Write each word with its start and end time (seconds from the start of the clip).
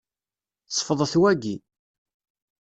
Ṣfeḍet 0.77 1.13
wagi. 1.21 1.55